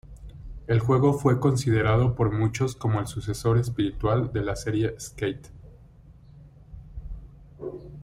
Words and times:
El 0.65 0.79
juego 0.79 1.13
fue 1.13 1.39
considerado 1.39 2.15
por 2.15 2.31
muchos 2.31 2.75
como 2.75 2.99
el 2.99 3.05
sucesor 3.05 3.59
espiritual 3.59 4.33
de 4.33 4.41
la 4.41 4.55
serie 4.55 4.99
"Skate". 4.99 5.49